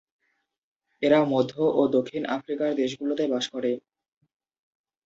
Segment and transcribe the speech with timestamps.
[1.01, 3.71] এরা মধ্য ও দক্ষিণ আফ্রিকার দেশগুলোতে বাস করে।